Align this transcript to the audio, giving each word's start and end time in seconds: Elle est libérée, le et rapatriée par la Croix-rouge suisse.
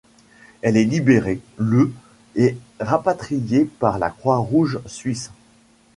Elle 0.63 0.77
est 0.77 0.83
libérée, 0.83 1.41
le 1.57 1.93
et 2.35 2.57
rapatriée 2.79 3.65
par 3.65 3.99
la 3.99 4.09
Croix-rouge 4.09 4.79
suisse. 4.87 5.29